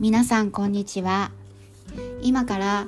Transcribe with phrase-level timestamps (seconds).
[0.00, 1.32] 皆さんこんにちは。
[2.22, 2.86] 今から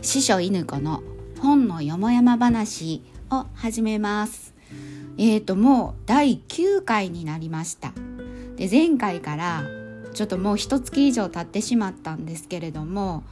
[0.00, 1.02] 師匠犬子の
[1.40, 4.54] 本のよもやま話を始めます。
[5.18, 7.92] えーともう第9回になりました。
[8.54, 9.64] で前回から
[10.14, 13.24] ちょっともう一月以上経ってしまったんですけれども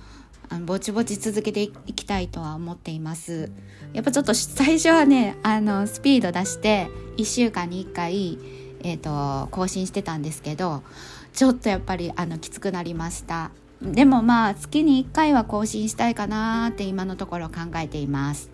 [0.49, 3.53] あのぼちぼち続けていきたいとは思っています。
[3.93, 8.41] やっぱちょっと最初はねあのスピード出して1週間に1回、
[8.83, 10.83] えーと更新してたんですけど
[11.35, 13.51] ちょっとやっぱりあのきつくなりました。
[13.83, 18.51] でもまあ月に1回は更新したいかなって今のところ考えています。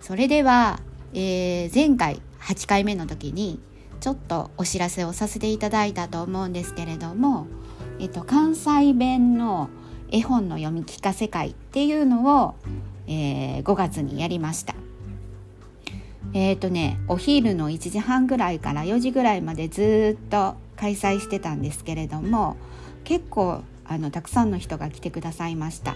[0.00, 0.80] それでは、
[1.12, 3.60] えー、前回8回目の時に
[4.00, 7.46] ちょっとお知らせをさせていただいたと思うんですけれども、
[7.98, 9.68] えっと、関西弁の
[10.10, 12.54] 絵本の読み聞かせ会っていうのを、
[13.08, 14.74] えー、5月にやりました。
[16.32, 22.56] えっ、ー、とねお昼の1時半ぐらいから4時ぐらいまでずっと開催してたんですけれども
[23.04, 25.94] 結構あのたくさんの人が来てくださいました。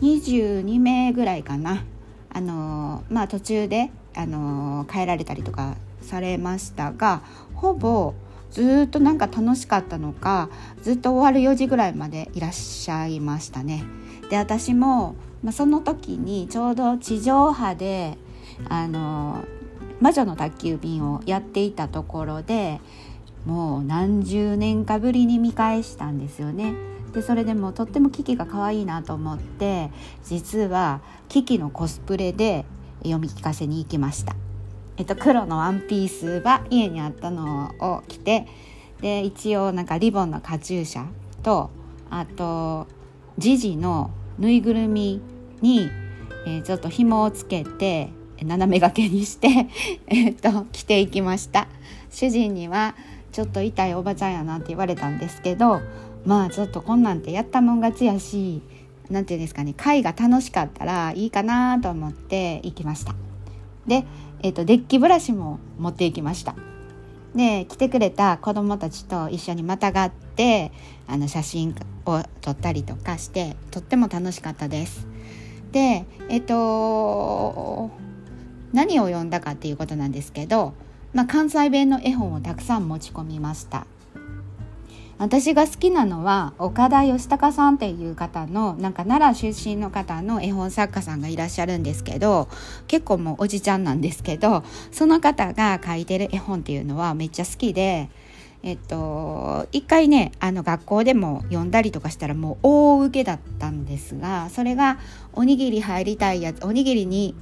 [0.00, 1.82] 22名ぐらいかな。
[2.30, 7.22] あのまあ途中であの帰られたりとかされましたが
[7.54, 8.14] ほぼ
[8.52, 10.50] ずっとなんか楽しかったのか
[10.82, 13.82] ずっと終わる4時ぐらいまでいらっしゃいましたね。
[14.30, 18.16] で私も、まあ、その時にちょうど地上波で
[18.68, 19.44] あの
[20.00, 22.80] 魔女の宅急便をやっていたところで
[23.46, 26.74] もう何十年かぶりに見返したんですよね。
[27.12, 29.90] でそれでもとってもキキが可愛いなと思って
[30.24, 32.66] 実はキキのコスプレで
[33.02, 34.36] 読み聞かせに行きました。
[34.98, 38.48] えっと、黒のワンピースは家にあったのを着て
[39.00, 41.06] で一応なんかリボンのカチューシャ
[41.42, 41.70] と
[42.10, 42.88] あと
[43.38, 45.20] ジジのぬいぐるみ
[45.60, 45.88] に、
[46.46, 48.10] えー、ちょっと紐をつけて
[48.42, 49.68] 斜めがけにして
[50.08, 51.68] えっと着ていきました
[52.10, 52.96] 主人には
[53.32, 55.80] ちょっと痛いおばちゃんやなって言われたんですけど
[56.24, 58.62] まあちょっとこんなんてやったもん勝ちやし
[59.10, 63.14] 何て言うんですかね会が楽しかったらいいかなと思って行きました。
[63.86, 64.04] で、
[64.42, 66.54] えーと、デッキブラシも持っていきました。
[67.34, 70.72] で来てくれた子どもたちと一緒にまたがって
[71.06, 71.74] あの写真
[72.06, 75.06] を撮ったりとかしてとっても楽しかったです。
[75.72, 77.90] でえっ、ー、と
[78.72, 80.74] 何を読んだかっていうことなんですけど
[81.12, 83.86] まあ、関西弁の絵本をたくさん持ち込みました。
[85.18, 92.48] 私が好きなのは岡田義孝さんっていう方のなんか奈良出身の方の絵本作家さんがいらっしゃるんですけど
[92.86, 98.10] 結構もうおじちゃんなんですけどその方が書いてる絵本っていうのはめっちゃ好きで
[98.62, 104.98] えっと一回ねあの学校でも読んだりとかしたらもう大受けだったんですがそれが
[105.32, 107.34] おにぎり入りたいやつおにぎりに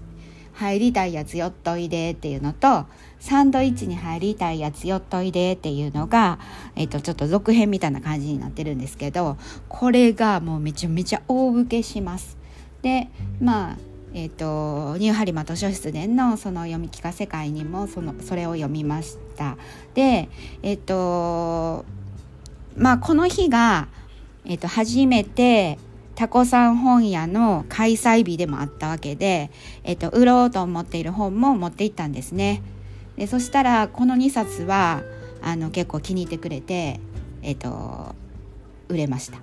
[0.56, 2.87] 入りたいやつよっといでっていうのと
[3.21, 6.39] サンドイッチに入りたいやつよっといでっていうのが、
[6.77, 9.37] えっと、ちょっと続編みたいな感じになってるんですけど
[9.69, 12.37] これがもうめちゃめちゃ大受けします。
[12.83, 13.09] で
[13.41, 13.77] まあ
[14.15, 19.59] えーと、ニューハリマ図書室でのその読み聞かせ会にもそのそれを読みました。
[19.93, 20.31] で
[20.62, 21.84] えっ、と
[22.77, 23.89] まあこの日が、
[24.47, 25.78] えーと初めて
[26.16, 29.50] タコさん本屋の開催日でもあったわけで、
[29.84, 32.62] えっと、売ろうと思っている本も持って行ったんですね。
[33.16, 35.03] でそしたらこの2冊は
[35.43, 37.00] あの結構気に入ってくれて、
[37.43, 38.15] えっと、
[38.88, 39.38] 売れました。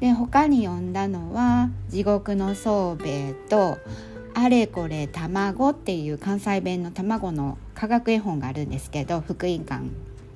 [0.00, 3.76] で他に読んだのは「地獄の宗兵衛」と
[4.32, 9.82] 「あれこれ卵」っていう関西弁の卵の科学絵本があるんですけど福音館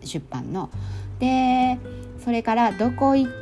[0.05, 0.69] 出版の。
[1.21, 1.79] で
[2.23, 3.33] それから「どこ行っ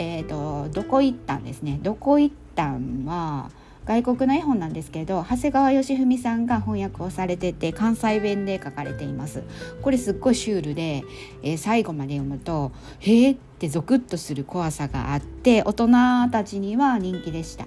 [0.00, 1.78] えーと、どこ行ったんですね。
[1.82, 3.50] どこ行ったんは
[3.84, 9.42] 外国の絵本なんですけど長谷川義文さんが翻訳をされてて関西弁で書かれています。
[9.82, 11.04] これすっごいシュールで、
[11.42, 15.88] えー、最後まで読むとへえってゾクッとする怖さがあって大人
[16.30, 17.66] たちには人気でした。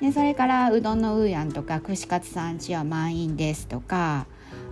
[0.00, 4.26] でそれからうどんのうーやんとか串カツさんちは満員ですとか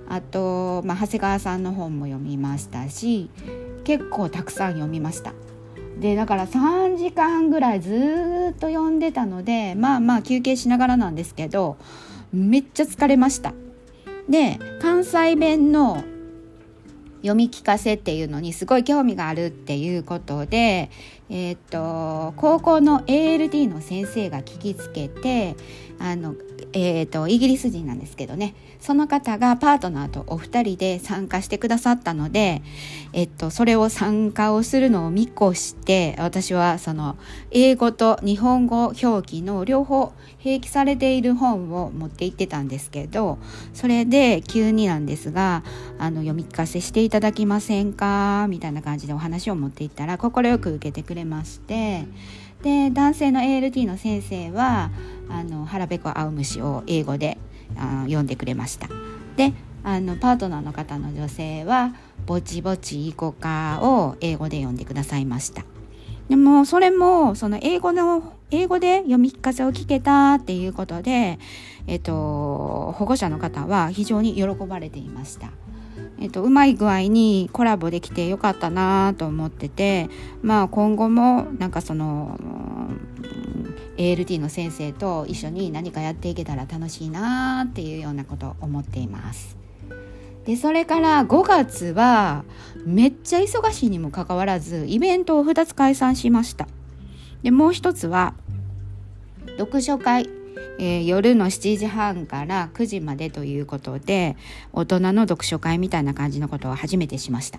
[0.08, 3.30] あと、まあ、長谷川さんの本も読みましたし
[3.82, 5.34] 結構たくさん読みました。
[6.00, 11.76] でだから3時間ぐらいずっと読んでたのでまあまあ休憩しながらなんですけど
[12.32, 13.52] めっちゃ疲れました。
[14.28, 16.04] で関西弁の
[17.18, 20.90] 読み聞かせっていうのにすごい興味があるっていうことで、
[21.30, 25.56] えー、っと高校の ALD の先生が聞きつけて
[25.98, 26.34] あの
[26.74, 28.54] えーと、イギリス人なんですけどね。
[28.78, 32.62] その方がパートナーとお二人で参加してくださったので、
[33.12, 37.16] えっと、それを参加をするのを見越して私はその
[37.50, 40.12] 英語と日本語表記の両方
[40.44, 43.38] 併記されている本を持って行ってたんですけど
[43.74, 45.64] それで急になんですが
[45.98, 48.46] あの読み聞かせしていただきませんか？
[48.48, 52.04] みたいな感じでお話を持っていったら快く受けてくれまして
[52.62, 54.90] で男性の ALT の先生は
[55.28, 57.38] あの腹ペコ青虫を英語で
[57.76, 58.88] あ読んでくれました
[59.36, 59.52] で
[59.84, 61.94] あのパートナーの方の女性は
[62.26, 65.64] ぼちぼちいこかを英語で読んでくださいました
[66.28, 71.38] でもそれもその英語の英語で読み聞かせを聞けたっていうことで、
[71.86, 75.50] えっと、保護者の方は非常に喜ばれていました。
[76.20, 80.08] えっと、うまい具合にコラボできてよかったなと思ってて、
[80.42, 82.38] まあ、今後もなんかその
[83.96, 89.56] ALT の先生と一緒に何かやっていけたら楽しいなっていうようなこと思っています。
[90.48, 92.42] でそれから5月は
[92.86, 96.66] めっちゃ忙しいにもかかわらずイベントを2つ解散しました
[97.42, 98.32] でもう一つは
[99.58, 100.30] 読書会、
[100.78, 104.36] えー、夜の7時半から9時までということで
[104.72, 107.58] 大人の読書会みたいな感じのことを初めてしました。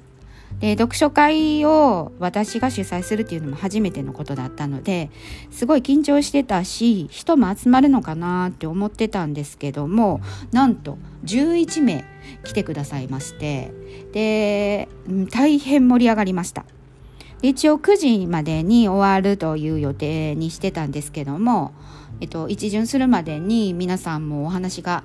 [0.59, 5.09] で読書会を私が主催するっていうのも初めてのことだったので
[5.51, 10.21] すごい緊張してたし人も集まるのかなって思ってたんですけども
[10.51, 12.03] なんと11名
[12.43, 13.71] 来てくださいまして
[14.11, 14.89] で
[15.31, 16.65] 大変盛り上がりました。
[17.41, 21.71] 一応9時までに終わるという予定にしてたんですけども、
[22.21, 25.03] えっと、一巡するまでに皆さんもお話が、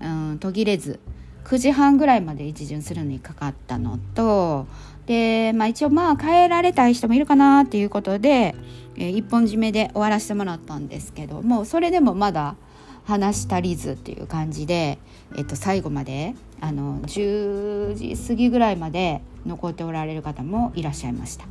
[0.00, 1.00] うん、途切れず
[1.44, 4.66] 9時半ぐらいまで一巡するのにかかったのと
[5.06, 8.54] で、まあ、一応まあ帰られたい人もいるかなっていうことで、
[8.96, 12.56] えー、一本締めで終わらせてもらったんですけどもそれでもまだ
[13.04, 14.98] 話し足りずっていう感じで、
[15.36, 21.44] えっと、最後まであの10時過ぎぐらいまで残っておられる方もいらっしゃいました。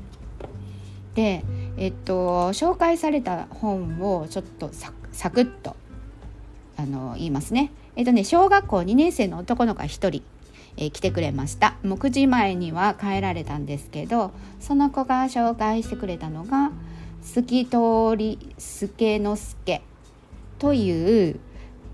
[1.13, 1.43] で、
[1.77, 5.77] えっと、紹介された本をちょっとササクッと
[6.75, 7.71] あの言いますね。
[7.95, 10.23] えっとね小学校2年生の男の子が1人
[10.75, 11.75] えー、来てくれました。
[11.83, 16.71] もう9時前には帰られたんですけどその子が紹介してくれたのが
[17.21, 17.77] 「透き通
[18.17, 19.81] り助之助」
[20.59, 21.39] という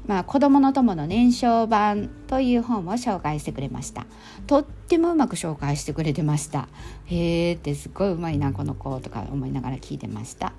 [0.07, 4.07] まあ、子供の友の年少版という本を紹介してくれました。
[4.47, 6.67] とってもうまく紹介してくれてました。
[7.05, 10.53] へえってすごいうまいなこの子とか思いながら聞いてました。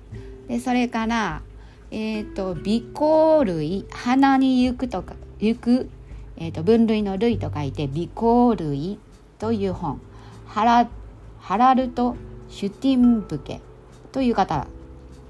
[0.47, 1.41] でそれから
[1.91, 5.89] えっ、ー、と尾行類鼻に行くとか行く
[6.43, 8.97] えーと、分類の類と書いて「尾行類」
[9.37, 10.01] という本
[10.47, 10.89] ハラ
[11.39, 12.15] ハラルト・
[12.49, 13.61] シュティンブケ
[14.11, 14.65] という方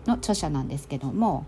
[0.07, 1.45] の著者なんですけども、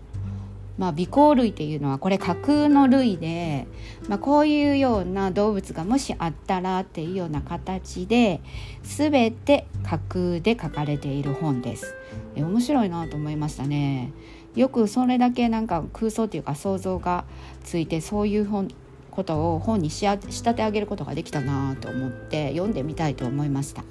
[0.76, 3.66] まあ、尾行類っていうのはこれ架空の類で、
[4.06, 8.42] まあ、こういうような動物がもしあったらっていうような形で
[8.82, 11.94] 全て架空で書かれている本です。
[12.36, 14.12] え面白いなと思いましたね。
[14.54, 17.24] よくそれだけなんか空想というか想像が
[17.64, 18.68] ついてそういう本
[19.10, 23.84] ことを本に仕立て上げることができたなと思って読んでみたいと思いました。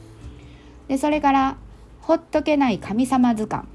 [0.88, 1.58] でそれから
[2.02, 3.68] 「ほっとけない神様図鑑」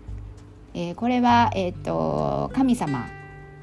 [0.74, 3.08] えー、これは、えーと、神様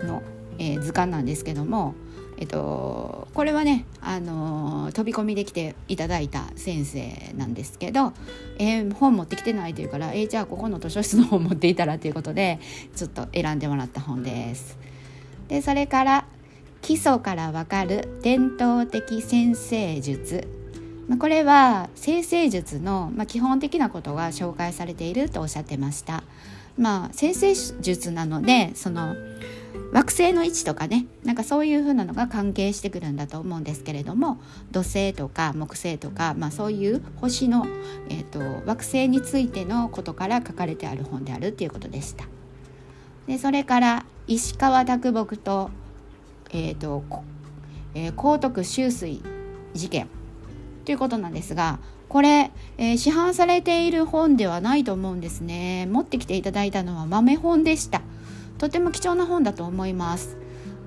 [0.01, 0.21] の、
[0.57, 1.93] えー、図鑑なんですけども、
[2.37, 8.13] えーと、これはね、あの、飛び込みで来ていただいた先生なんですけど、
[8.57, 12.59] えー、本持ってきてないというから、えー、じゃあここの図書室の本持っていたらということで
[12.95, 14.77] ちょっと選んでもらった本です。
[15.47, 16.25] でそれから
[16.81, 20.47] 基礎からわかる伝統的先生術
[21.19, 26.23] これは先生術の基本的なことが紹介されているとおっしゃってました。
[26.77, 29.15] まあ、先生術なのでその
[29.95, 37.65] 惑星の位置とかねなんかそういうふうなのが関係してくるんだと思うんですけれども土星とか木星とか、まあ、そういう星の、
[38.09, 42.25] えーと、惑星についてのことから書かれてある本であるということでした。
[43.25, 45.71] でそれから石川啄木と
[46.51, 47.03] えーと
[47.93, 49.21] えー、高徳修水
[49.73, 50.07] 事件
[50.83, 58.01] ということなんですがこれ、えー、市販されている本ではないと思うんですね持ってきていただいたのは豆本でした
[58.57, 60.37] とても貴重な本だと思います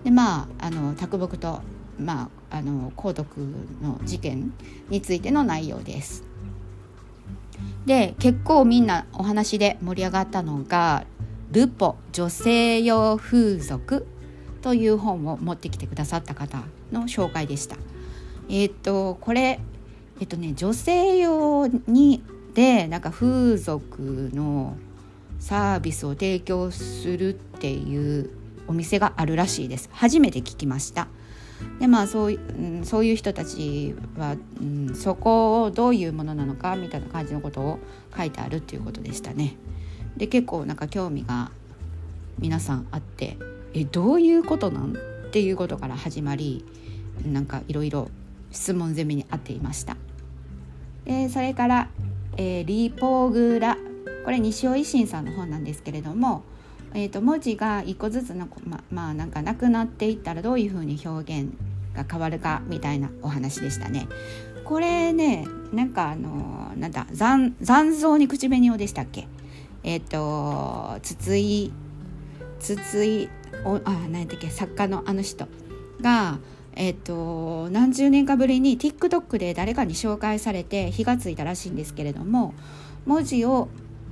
[0.05, 1.61] でまああの卓木と
[1.99, 3.41] まああの高徳
[3.83, 4.53] の事件
[4.89, 6.25] についての内容です
[7.87, 11.05] で結構みんなお話で盛り上がったのが
[11.51, 14.07] ルポ女性用風俗
[14.61, 17.77] という本を持ってきてくださった方の紹介でした。
[18.51, 19.61] えっ、とこれ
[20.21, 22.23] えっ、とね女性用に
[22.55, 24.77] でなんか風俗の
[25.39, 28.31] サービスを提供するっていう
[28.67, 29.89] お店があるらしいです。
[29.93, 31.09] 初めて聞きました。
[31.81, 37.79] でまあそう,、うん、そういう人たちは、うん、そこをどういうものなのかみたいな感じのことを
[38.17, 39.57] 書いてあるっていうことでしたね。
[40.17, 41.51] で結構なんか興味が
[42.39, 43.37] 皆さんあって
[43.75, 44.93] えどういうことなん？
[44.93, 46.65] っていうことから始まり
[47.27, 48.09] なんかいろいろ
[48.51, 49.97] 質問攻めにあっていました。
[51.05, 51.89] でそれから、
[52.37, 53.77] えー、リポグラ
[54.29, 56.43] これ西尾維新さんの本なんですけれども、
[56.93, 61.51] えーと、文字が一個ずつのままあなんかなくなっていったらどういうふうに表現
[61.95, 64.07] が変わるかみたいなお話でしたね。
[64.67, 67.55] これねなんかあのなんだ残
[67.95, 69.29] 像に口紅をでしたっけ？
[69.83, 71.73] えっ、ー、と筒井
[72.61, 73.31] 筒井
[73.65, 75.49] おあ何だっけ作家のあの人
[76.03, 76.39] が
[76.75, 82.53] えっと、何十年かぶりに TikTok で誰かに紹介されて火がついたらしいんですけれども
[83.07, 83.69] 文字を、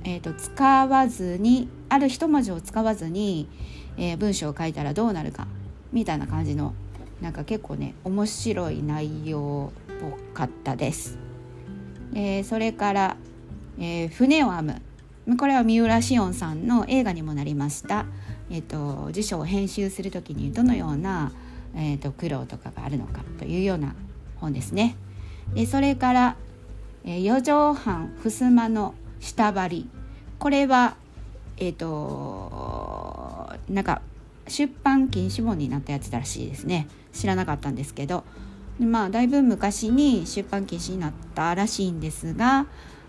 [0.07, 3.49] えっと、使わずにある一文字を使わずに、
[3.97, 5.47] えー、文章を書いたらどうなるか
[5.91, 6.73] みたいな感じの
[7.21, 11.17] なんか結構ね面白い内容っぽかったです。
[12.13, 13.17] えー、それから、
[13.79, 14.81] えー、船を編
[15.25, 18.05] むこれは三浦紫音さんの映画にもなりました、
[18.49, 21.31] えーと辞書を編集する時にどのような
[21.75, 23.95] えーと、苦労とかがあるのかというような
[24.37, 24.95] 本ですね。
[25.53, 26.35] でそれから
[27.05, 29.89] 「えー、四畳半襖の下張り」
[30.39, 30.95] これは
[31.57, 34.01] えっ、ー、となんか
[34.47, 36.87] 出版禁止本になったやつらしいですね。
[37.13, 38.23] 知らなかったんですけど。
[38.79, 42.67] まあだいぶ昔に出版禁止になったらしいんですが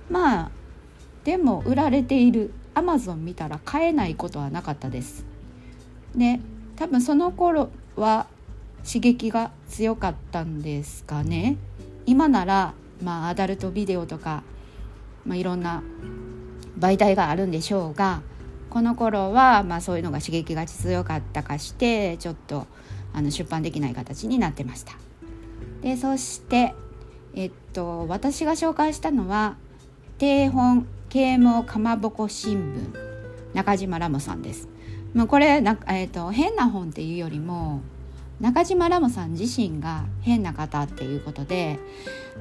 [0.09, 0.51] まあ
[1.25, 2.53] でも売られている。
[2.79, 5.27] アマゾン見たら買えないことはなかったです。
[6.15, 6.39] で
[6.77, 8.29] 多分その頃は
[8.87, 11.57] 刺激が強かったんですかね。
[12.07, 14.45] 今ならまあアダルトビデオとか、
[15.27, 15.83] まあ、いろんな
[16.79, 18.23] 媒体があるんでしょうが
[18.71, 22.67] この頃はまあそういうのが刺激が強かったかしてちょっと
[23.13, 24.93] あの出版できない形になってました。
[25.83, 26.75] でそして
[27.35, 29.57] えっと私が紹介したのは
[30.19, 34.69] 定本啓蒙かまぼこ新聞中島ラモさんです。
[35.15, 37.81] もうこれな、えっと、変な本っていうよりも
[38.41, 41.79] 中島ラモさん自身が変な方っていうことで、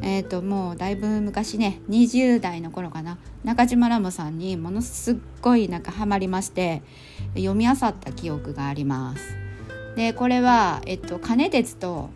[0.01, 6.83] えー、ともうだいぶ昔ね20代の頃かな中島ラモさんにものすっごいなんかハマりまして
[7.33, 9.35] 読み漁った記憶があります。
[9.95, 12.11] でこれは、えっと、金鉄と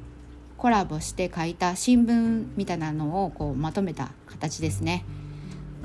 [0.58, 5.04] コラボして書いた新聞みたいなのをこうまとめた形ですね。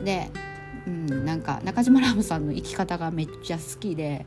[0.05, 0.31] で、
[0.87, 4.27] うん、なんか中島ラモさんの生き方がめっちゃ好きで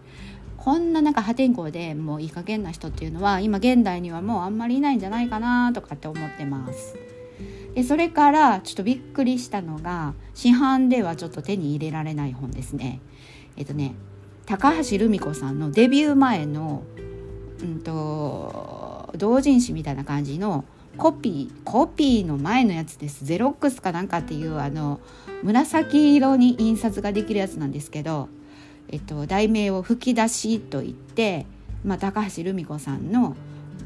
[0.60, 6.96] こんななんか破天荒でもういい加減な人っていうのは今現代にはもうあんまりいないんじゃないかなとかって思ってます。
[7.76, 13.00] でそれからちょっとびっくりしたのが市販ではちょっと手に入れられない本ですね。
[13.58, 13.96] えっとね
[14.46, 16.84] 高橋留美子さんのデビュー前の、
[17.62, 20.66] うんと、同人誌みたいな感じの
[20.98, 25.00] コピーコピーの前のやつですゼロックスかなんかっていうあの
[25.44, 28.28] 紫色に印刷ができるやつなんですけど
[28.92, 31.46] えっと、題名を「吹き出し」と言って、
[31.84, 33.36] まあ、高橋留美子さんの、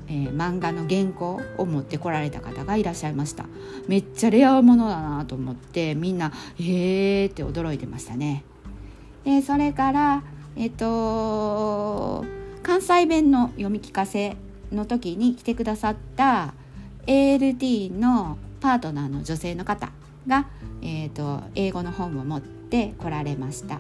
[0.08, 3.46] えー、漫画の原稿を持ってこられた方がいらっしゃいました
[3.88, 8.44] めっちゃレアものだなと思ってみんな「へえ」って驚いてましたね。
[9.26, 10.24] でそれから
[10.56, 12.26] えっと
[12.62, 14.38] 関西弁の読み聞かせ
[14.72, 16.54] の時に来てくださった
[17.08, 19.92] ALT のパートナーの女性の方
[20.26, 20.48] が、
[20.82, 23.80] えーと英語の本を持って来られました。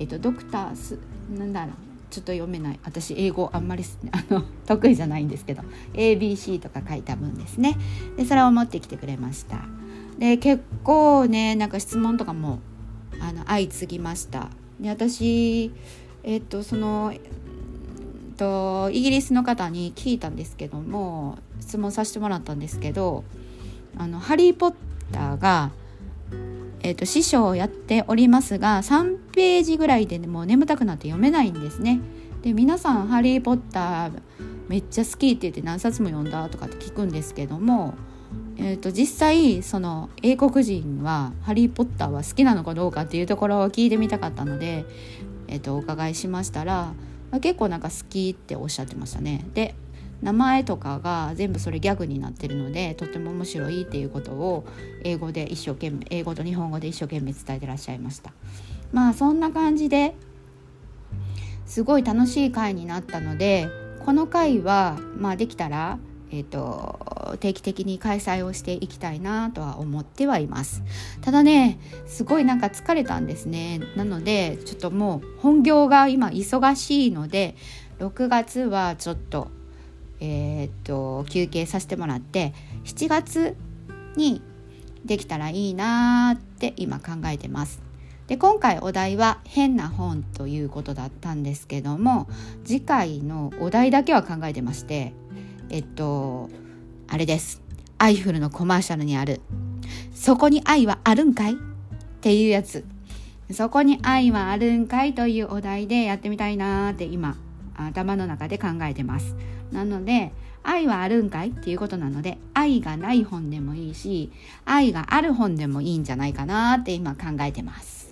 [0.00, 0.98] えっと、ドクタース
[1.32, 1.74] なんだろう。
[2.10, 2.80] ちょっと読めない。
[2.82, 5.62] 私英語あんまり あの得意じゃないんですけど。
[5.94, 7.76] ABC とか書いた文ですね。
[8.16, 9.64] でそれを持ってきてくれました。
[10.18, 12.58] で結構ねなんか質問とかも
[13.20, 14.48] あの相次ぎました。
[14.80, 15.70] で私
[16.24, 17.14] えっとその
[18.36, 23.22] とイギリスの方に聞いたんですけども質問させてもらったんですけど
[23.98, 24.74] 「あのハリー・ポッ
[25.12, 25.70] ター」が
[26.82, 32.00] えーと、師匠をやっておりますが3ページぐらいでもう眠たくなって読めないんですね。
[32.42, 34.12] で皆さん「ハリー・ポッター」
[34.68, 37.94] めっちゃ好きって言って何冊も読んだとかって聞くんですけども、
[38.56, 44.84] えーと、実際その英国人は「ハリー・ポッター」は好きなのかどうかっていうところを聞いてみたかったので、
[45.48, 46.94] えーとお伺いしましたら
[47.40, 49.44] 結構なんか好きっておっしゃってましたね。
[49.54, 49.74] で
[50.22, 54.66] 名前とかが全部それギャグになってるのでとても面白いっていうことを
[55.02, 58.32] 英語で一生懸命英語と日本語で一生懸命伝えてらっしゃいました。
[58.92, 60.14] まあそんな感じで
[61.64, 63.68] すごい楽しい回になったので
[64.04, 65.98] この回はまあできたら
[66.32, 70.82] えーと、定期的に開催をしていきたいなとは思ってはいます。
[71.22, 73.80] ただねすごいなんか疲れたんですね。
[73.96, 77.56] なのでちょっともう本業が今忙しいので
[77.98, 79.50] 6月はちょっと
[80.20, 82.52] えー、っと休憩させてもらって
[82.84, 83.56] 7月
[84.16, 84.42] に
[85.04, 87.82] できたらいいなって今考えてます。
[88.26, 92.28] で今回お題は変な本ということだったんですけども
[92.64, 95.14] 次回のお題だけは考えてまして
[95.68, 96.48] えっと
[97.08, 97.60] あれです。
[97.98, 99.40] アイフルのコマーシャルにある
[100.14, 101.56] 「そこに愛はあるんかい?」っ
[102.20, 102.84] ていうやつ。
[103.52, 105.12] そこに愛はあるんかい？
[105.12, 107.36] というお題でやってみたいなーって今
[107.76, 109.34] 頭の中で考えてます。
[109.72, 114.30] なので愛はあるんかいっていうことなので愛がない本でもいいし
[114.64, 118.10] 愛がある本でもいいんじゃないかなって今考えてます。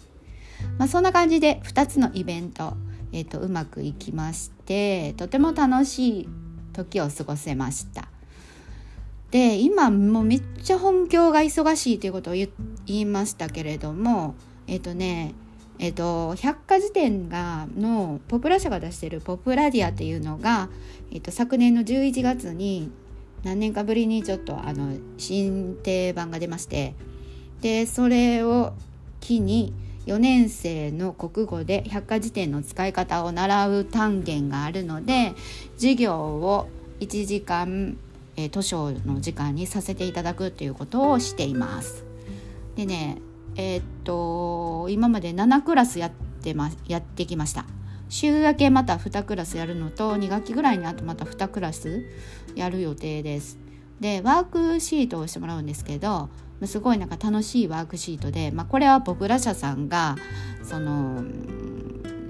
[0.77, 2.77] まあそんな感じで2つのイベント
[3.13, 6.29] えーと、うまくいきましてとても楽しい
[6.73, 8.09] 時を過ごせました。
[9.31, 12.49] で今もうめっちゃ本業が忙しいということを言
[12.87, 14.35] いましたけれども
[14.67, 15.35] えっ、ー、とね
[15.79, 20.69] えっ、と百科事典がのポプラ社が出してるポプラディアっていうのが、
[21.13, 22.91] えっ、と昨年の11月に
[23.45, 26.95] 何年かぶりにちょっとあの新定版が出まして
[27.61, 28.73] でそれを
[29.21, 29.73] 機に
[30.07, 35.35] 4年生の国語で百科事典の使い方を習う単元があるので
[35.77, 36.69] 授業を
[37.01, 37.99] 1時間、
[38.37, 42.05] えー、図書の時間にさせていただくっていうことをしています。
[42.75, 43.19] でね
[43.59, 46.11] えー、っと今まで7クラスやっ
[46.43, 47.67] てまやってきました。
[48.09, 52.07] 週明けまた2クラスやるのと2学期ぐらいにあとまた2クラス
[52.55, 53.59] やる予定です。
[54.01, 56.31] でワークシートをしてもらうんですけど
[56.65, 60.17] すごいなんか楽しいワークシートで、まあ、これはポプラ社さんが
[60.63, 61.25] その、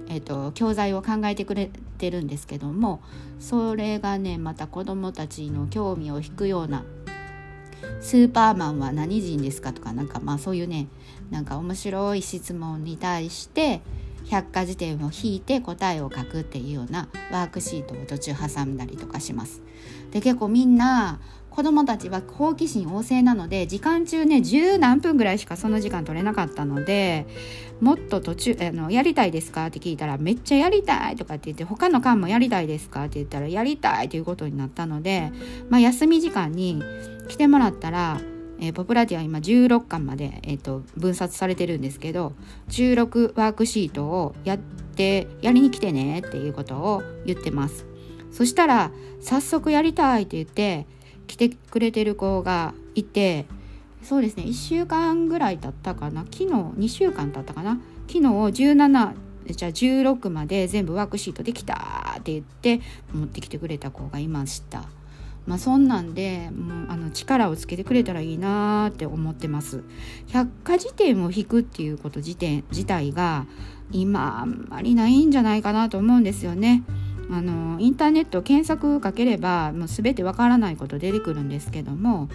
[0.09, 3.03] えーと、教材を考えてくれてるんですけども
[3.39, 6.85] それがねまた子どもたちの興味を引くような
[8.01, 10.89] 「スーパーマンは何人ですか?」とかなんかまあそういうね
[11.31, 13.81] なんか面白い質問に対して
[14.27, 19.63] 百科事典を引いて答えを書くっていうようなワークシートを途中挟んだりとかします。
[20.11, 21.19] で結構みんな
[21.51, 27.27] 子供たちは好奇心旺盛なので時間中ね十何分ぐらいしかその時間取れなかったので
[27.81, 35.33] もっと途中あの「やりたいですか?」って聞いたら「めっちゃやりたい」とかって言って「他の間もやりたいですか?」って言ったら「やりたい」ということになったので、
[35.69, 36.81] まあ、休み時間に
[37.29, 38.21] 来てもらったら
[38.61, 42.33] えー、ポプラティは今16巻まで、えーと、分冊されてるんですけど
[42.71, 47.87] 16ワークシートをやってやりに来てねっていうことを言ってます。
[48.33, 50.87] そしたら早速やりたいって言って
[51.27, 53.47] 来てくれてる子がいて
[54.03, 59.15] そうですね1週間ぐらい経ったかな昨日2週間経ったかな昨日17
[59.47, 62.81] じゃあ16まで全部ワークシートできたって言って
[63.13, 64.98] 持ってきてくれた子がいました。
[65.49, 69.83] まあ、そんなんでもうあの力をつけてくれたらいいなって思ってます。
[70.27, 73.47] 百科事典を引くっていうこと自体自体が
[73.91, 76.85] 今あんまりないんじゃないかなと思うんですよね。
[77.31, 82.29] あのインターネット検索かければもう全てわからないこと出てくるんですけども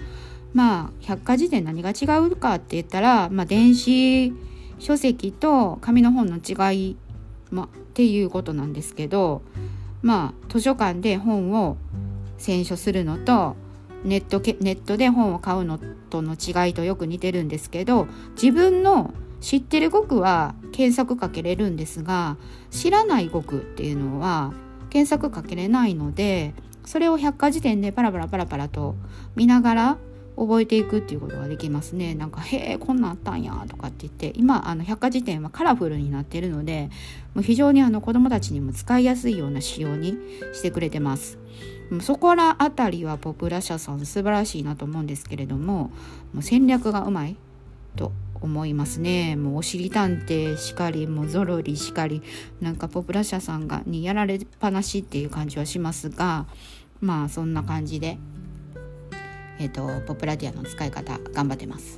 [0.54, 4.34] まあ百科事典何が違うかって言ったら、まあ、電子
[4.80, 6.98] 書籍と紙の本の違い、
[7.52, 9.42] ま、っていうことなんですけど
[10.04, 11.78] まあ図書館で本を
[12.38, 13.56] 選書するのと
[14.04, 22.38] ネットネットで本を買うのとの違いとよく似てるんですけど自分の知ってる語句は検索かけれるんですが
[22.72, 24.54] 知らない語句っていうのは
[24.90, 26.54] 検索かけれないので
[26.86, 28.96] それを百科事典でパラパラパラパラと
[29.36, 29.98] 見ながら
[30.36, 32.16] 覚えていくっていうことができますね。
[32.16, 36.90] なんか「へえこんなんあったんや」とかって言って今あの百科事典はカラフルになってるので
[37.36, 40.18] もう非常にあの子どもたちにも使いやすいような仕様に
[40.54, 41.38] してくれてます。
[42.02, 45.92] そこら辺りはポプラ社さん素晴らしいなと思うんですけれども
[46.34, 47.36] もう戦略がうまい
[47.96, 52.22] と思いますねもうおしりたんてしかりもうゾロリしかり
[52.62, 56.46] なんかポプラ社さんがにやられっぱなしっていう感じはしますが
[57.00, 58.18] まあそんな感じで
[59.60, 61.98] えっ、ー、とポプラディアの使い方頑張ってます。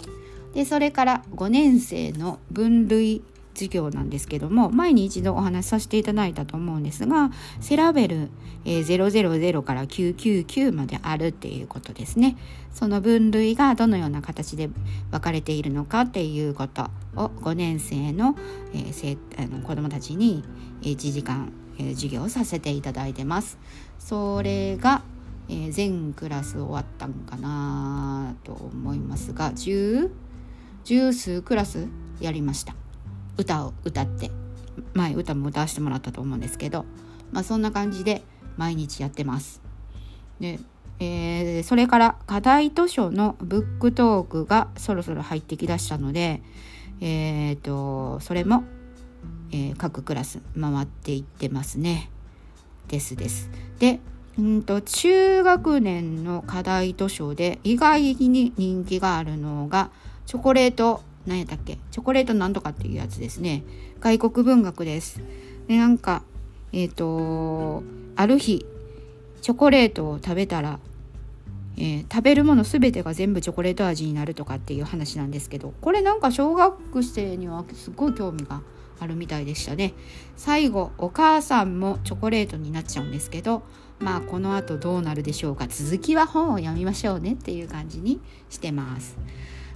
[0.54, 3.22] でそれから5年生の分類
[3.56, 8.30] 授業なんですけども前に一度お話しさせていただいたと思うんですがセラベル、
[8.66, 12.38] えー、000から999まであるっていうことですね。
[12.72, 14.70] その分類がどのような形で
[15.10, 18.36] 分かれているのかっていうことを5年生の,、
[18.74, 20.44] えー、あの子どもたちに
[20.82, 23.58] 1時間、えー、授業をさせていただいてます。
[23.98, 25.04] それが
[25.48, 30.12] えー、全クラス終わったんかなと思いますが十
[30.84, 31.88] 十数クラス
[32.20, 32.85] やりました。
[33.38, 34.32] 歌を歌って
[34.94, 36.86] 前歌も歌わせてもらったと思うんですけど、
[37.32, 38.24] まあ、そんな感じで
[38.58, 39.62] 毎日やってます。
[40.40, 40.60] で
[41.00, 46.42] えー、それから課題図書のブックトークがそろそろ入ってきだしたので、
[47.02, 48.64] えーと、それも、
[49.52, 52.10] えー、各クラス回っていってますね。
[52.88, 53.50] ですです。
[53.80, 54.00] で、
[54.38, 59.90] うんと中学年の課題図書で意外に人気があるのが
[60.26, 61.78] チョコレート何やったっけ？
[61.92, 63.64] チョコレートなんとかっていうやつですね。
[64.00, 65.22] 外国文学です。
[65.68, 66.24] でなんか
[66.72, 67.84] えっ、ー、と
[68.16, 68.66] ある日
[69.42, 70.80] チョコレートを食べたら、
[71.78, 78.62] えー、食べるもの全てが全部チョコレート味になるとかっていう話なんですけどこれなんか小学生にはすごい興味が
[79.00, 79.94] あるみたいでしたね。
[80.38, 83.64] 最後お母さんもチョコレートになっちゃうんですけど
[84.00, 85.68] まあこの後どうなるでしょうか。
[85.68, 89.18] 続きは本を読みましょうねっていう感じにしてます。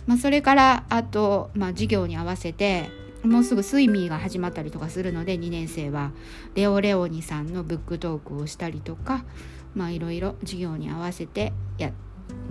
[0.09, 2.89] まあ、それからあと、まあ、授業に合わせて
[3.21, 6.13] もうすぐスイミーが始まったりとかするので2年生は
[6.55, 9.23] レオレオニさんのブックトークをしたりとか
[9.75, 11.91] まあいろいろ授業に合わせてや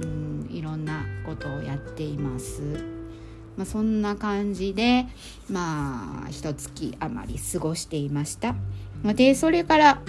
[0.01, 2.63] うんいろんなことをやっています。
[3.57, 5.07] まあ、そんな感じで
[5.51, 8.55] まあ一月余り過ごしていました。
[9.03, 10.03] でそれから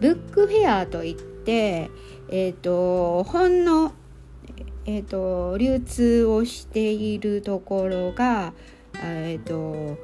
[0.00, 1.90] ブックフェアといって、
[2.30, 3.92] えーと、本の、
[4.90, 8.54] えーと、流通をしているところが、
[8.94, 9.98] えーと、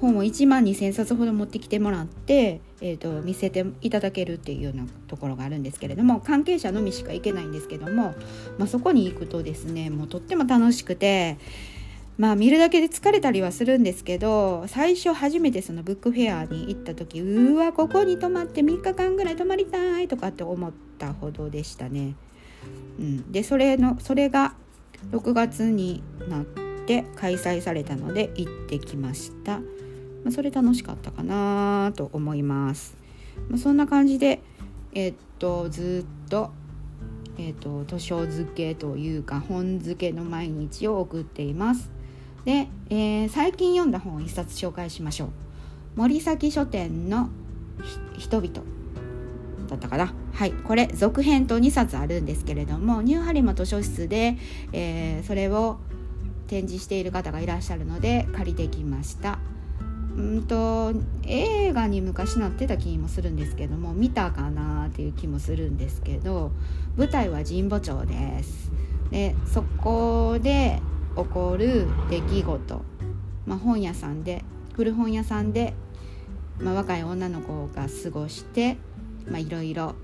[0.00, 8.16] 本を1万2,000冊ほど持ってきてもらって、えー、と見せていただけるっていうようなところがあるんですけれども関係者のみしか行けないんですけども、
[8.58, 11.38] まあ、そこに行くとですねもうとっても楽しくて。
[12.16, 22.16] まあ見るだけで疲れたりはするんですけど最初初めてそのブックフェアに行った時うわここに泊まって3日間ぐらい泊まりたいとかって思ったほどでしたね。
[22.98, 24.54] うん、でそれのそれが
[25.12, 26.44] 6月になっ
[26.86, 29.58] て開催されたので行ってきました。
[29.58, 32.96] まあ、それ楽しかったかなと思います。
[33.48, 34.40] まあ、そんな感じで
[34.92, 36.50] えー、っとずっと
[37.38, 41.98] えーと図書漬けというか本漬けの毎日を送っています。
[42.44, 45.28] で、えー、最近読んだ本を一冊紹介しましょう
[45.96, 47.28] 森崎書店の
[48.16, 48.62] 人々
[49.68, 50.12] だったかな。
[50.32, 50.52] はい。
[50.52, 54.36] これ続編と2冊あるんですけれどもニューハリマ図書室で、
[54.72, 55.78] えー、それを
[56.48, 59.38] 展示している方がいらっしゃるので借りてきました。
[60.16, 66.50] うんと映画に昔なってた気もするんですけども見たかなっていう気もするんですけど
[66.96, 68.72] 舞台は神保町です。
[69.12, 70.82] でそこで
[71.16, 72.82] 起こる出来事、
[73.46, 75.74] まあ、本屋さんで古本屋さんで、
[76.58, 78.76] まあ、若い女の子が過ごして
[79.36, 79.94] いろいろ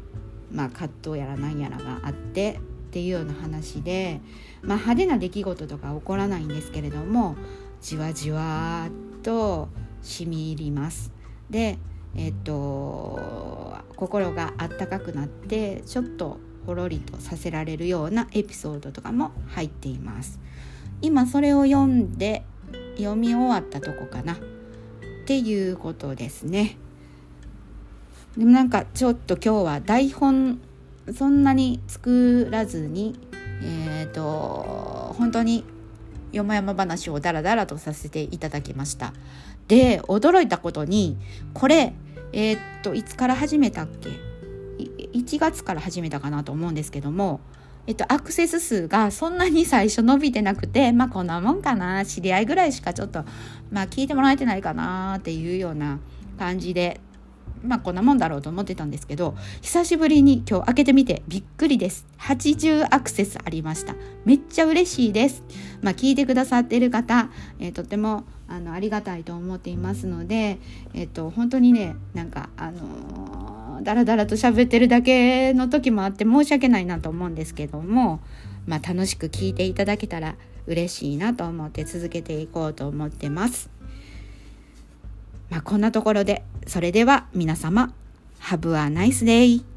[0.54, 4.20] 葛藤やらなんやらがあってっていうような話で、
[4.62, 7.36] まあ、派手な出来事とか起こらないんですけれども
[7.80, 9.68] じわじわっと
[10.02, 11.12] しみ入ります。
[11.50, 11.78] で
[12.14, 20.40] えっと心があったかくなってちょっとほろりとさせられるようなエピソードとかも入っています。
[21.02, 22.44] 今それを読んで
[22.96, 24.36] 読み終わったとこかなっ
[25.26, 26.76] ていうことですね。
[28.36, 30.60] でもなんかちょっと今日は台本
[31.12, 33.18] そんなに作らずに
[33.62, 35.64] えっ、ー、と本当に
[36.32, 39.12] よもやま話をダラダラとさせていただきました。
[39.68, 41.16] で驚いたことに
[41.52, 41.94] これ
[42.32, 44.10] えっ、ー、といつから始めたっけ
[45.12, 47.40] ？1月から始めたかなと思うんですけども
[47.86, 53.24] えっと、アクセス数がそんなに最初伸びてなくて、まあこんなもんかな、知り合いぐらいしかちょっと、
[53.70, 55.98] まあ聞いてもらえてないかなっていうような
[56.38, 57.00] 感じで、
[57.64, 62.06] まあこんなもんだろうと思ってたんですけど、久しぶりに今日開けてみてびっくりです。
[62.18, 63.94] 80アクセスありました。
[64.24, 65.42] めっちゃ嬉しいです。
[65.82, 70.58] まあ聞いてくださっている方、えー、とてもあのありがたいと思っていますので、
[70.92, 78.20] えっ、と本当にね、なんかあのーダラダラと喋ってるだけの時もあって申し訳ないなと思うんですけども、
[78.66, 83.73] まあ、楽しく聞いていただけたら嬉しいなと思って続けていこうと思ってます。
[85.50, 87.92] まあ、こんなところでそれでは皆様
[88.40, 89.73] Have a nice day!